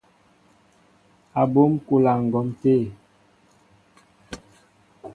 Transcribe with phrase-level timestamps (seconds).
[1.41, 2.73] Abum kúla ŋgǒm té.